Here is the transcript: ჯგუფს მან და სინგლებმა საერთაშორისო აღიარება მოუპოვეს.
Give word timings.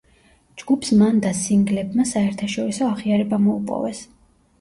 ჯგუფს 0.59 0.91
მან 1.01 1.19
და 1.25 1.33
სინგლებმა 1.39 2.05
საერთაშორისო 2.13 2.87
აღიარება 2.95 3.41
მოუპოვეს. 3.45 4.01